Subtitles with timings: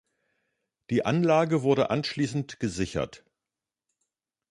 [0.89, 3.23] Die Anlage wurde anschließend gesichert.